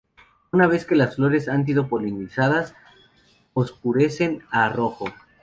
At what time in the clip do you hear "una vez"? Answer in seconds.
0.51-0.87